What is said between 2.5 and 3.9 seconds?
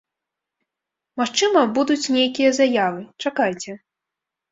заявы, чакайце.